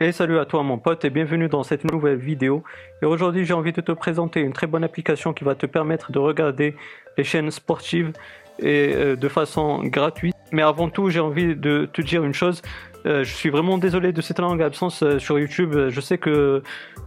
[0.00, 2.62] Et salut à toi mon pote et bienvenue dans cette nouvelle vidéo.
[3.02, 6.12] Et aujourd'hui j'ai envie de te présenter une très bonne application qui va te permettre
[6.12, 6.76] de regarder
[7.16, 8.12] les chaînes sportives
[8.60, 10.36] et euh, de façon gratuite.
[10.52, 12.62] Mais avant tout j'ai envie de te dire une chose.
[13.06, 15.74] Euh, je suis vraiment désolé de cette langue absence euh, sur YouTube.
[15.88, 16.62] Je sais que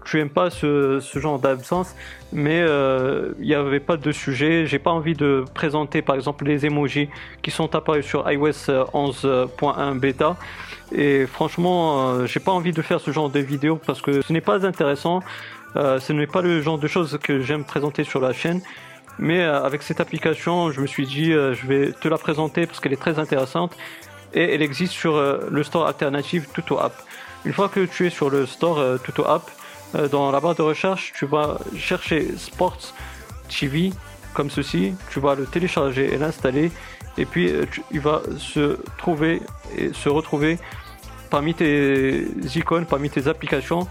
[0.06, 1.96] tu aimes pas ce, genre d'absence,
[2.32, 2.66] mais
[3.40, 4.66] il n'y avait pas de sujet.
[4.66, 7.10] J'ai pas envie de présenter par exemple les emojis
[7.44, 10.38] qui sont apparus sur iOS 11.1 bêta.
[10.94, 14.34] Et franchement, euh, j'ai pas envie de faire ce genre de vidéo parce que ce
[14.34, 15.22] n'est pas intéressant.
[15.78, 18.62] Euh, ce n'est pas le genre de choses que j'aime présenter sur la chaîne.
[19.20, 22.80] Mais euh, avec cette application, je me suis dit, je vais te la présenter parce
[22.80, 23.76] qu'elle est très intéressante
[24.34, 26.94] et elle existe sur le store alternative Tuto App.
[27.44, 29.50] Une fois que tu es sur le store Tuto App,
[30.10, 32.94] dans la barre de recherche, tu vas chercher Sports
[33.50, 33.92] TV
[34.34, 34.94] comme ceci.
[35.10, 36.72] Tu vas le télécharger et l'installer
[37.18, 37.52] et puis
[37.92, 39.42] il va se trouver
[39.78, 40.58] et se retrouver
[41.32, 43.88] parmi tes icônes, parmi tes applications.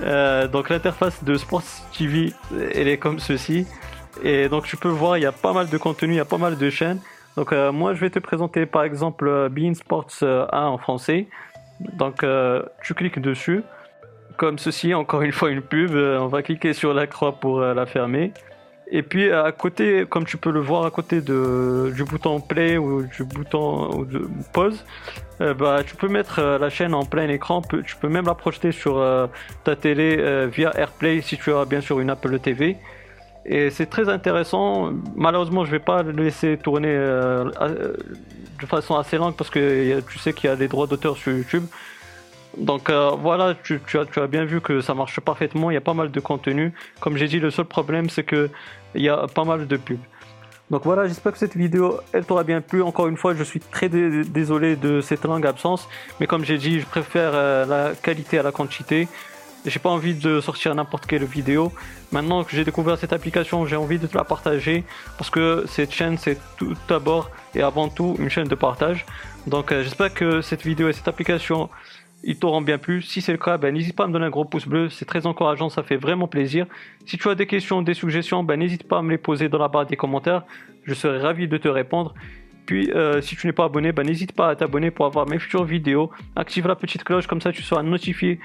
[0.00, 1.64] Euh, donc l'interface de Sports
[1.96, 2.32] TV,
[2.72, 3.66] elle est comme ceci.
[4.22, 6.24] Et donc tu peux voir, il y a pas mal de contenu, il y a
[6.24, 7.00] pas mal de chaînes.
[7.36, 11.28] Donc euh, moi je vais te présenter par exemple euh, Bean Sports 1 en français.
[11.80, 12.24] Donc
[12.82, 13.62] tu cliques dessus.
[14.36, 15.94] Comme ceci, encore une fois une pub.
[15.94, 18.32] on va cliquer sur la croix pour la fermer.
[18.90, 22.78] Et puis à côté, comme tu peux le voir à côté de, du bouton play
[22.78, 24.06] ou du bouton
[24.52, 24.84] pause,
[25.40, 27.62] euh, bah, tu peux mettre euh, la chaîne en plein écran.
[27.62, 29.26] Tu peux même la projeter sur euh,
[29.64, 32.76] ta télé via AirPlay si tu as bien sûr une Apple TV.
[33.44, 34.92] Et c'est très intéressant.
[35.16, 40.32] Malheureusement, je vais pas le laisser tourner de façon assez longue parce que tu sais
[40.32, 41.64] qu'il y a des droits d'auteur sur YouTube.
[42.56, 45.94] Donc euh, voilà, tu, as, bien vu que ça marche parfaitement, il y a pas
[45.94, 46.72] mal de contenu.
[47.00, 48.50] Comme j'ai dit, le seul problème c'est que
[48.94, 49.98] il y a pas mal de pubs.
[50.70, 52.82] Donc voilà, j'espère que cette vidéo, elle t'aura bien plu.
[52.82, 55.88] Encore une fois, je suis très désolé de cette langue absence,
[56.20, 59.08] mais comme j'ai dit, je préfère euh, la qualité à la quantité.
[59.68, 61.72] J'ai pas envie de sortir n'importe quelle vidéo.
[62.12, 64.84] Maintenant que j'ai découvert cette application, j'ai envie de te la partager
[65.18, 69.04] parce que cette chaîne, c'est tout d'abord et avant tout une chaîne de partage.
[69.46, 71.68] Donc euh, j'espère que cette vidéo et cette application
[72.24, 73.02] ils t'auront bien plu.
[73.02, 75.04] Si c'est le cas, ben, n'hésite pas à me donner un gros pouce bleu, c'est
[75.04, 76.66] très encourageant, ça fait vraiment plaisir.
[77.06, 79.58] Si tu as des questions, des suggestions, ben, n'hésite pas à me les poser dans
[79.58, 80.42] la barre des commentaires,
[80.84, 82.14] je serai ravi de te répondre.
[82.66, 85.38] Puis euh, si tu n'es pas abonné, ben, n'hésite pas à t'abonner pour avoir mes
[85.38, 86.10] futures vidéos.
[86.36, 88.40] Active la petite cloche, comme ça tu seras notifié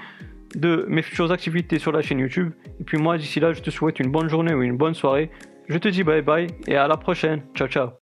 [0.56, 2.52] de mes futures activités sur la chaîne YouTube.
[2.80, 5.30] Et puis moi, d'ici là, je te souhaite une bonne journée ou une bonne soirée.
[5.68, 7.42] Je te dis bye bye et à la prochaine.
[7.54, 7.94] Ciao ciao.